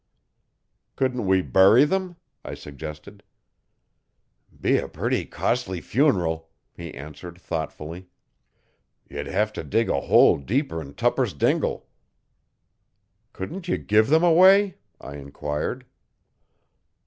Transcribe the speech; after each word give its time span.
'Couldn't 0.95 1.27
we 1.27 1.43
bury 1.43 1.83
'em?' 1.85 2.15
I 2.43 2.55
suggested. 2.55 3.21
'Be 4.59 4.79
a 4.79 4.87
purty 4.87 5.25
costly 5.25 5.79
funeral,' 5.79 6.49
he 6.73 6.91
answered 6.95 7.39
thoughtfully. 7.39 8.07
'Ye'd 9.07 9.27
hev 9.27 9.53
to 9.53 9.63
dig 9.63 9.91
a 9.91 10.01
hole 10.01 10.37
deeper 10.39 10.81
n 10.81 10.95
Tupper's 10.95 11.35
dingle. 11.35 11.85
'Couldn't 13.31 13.67
you 13.67 13.77
give 13.77 14.07
them 14.09 14.23
away?' 14.23 14.73
I 14.99 15.17
enquired. 15.17 15.85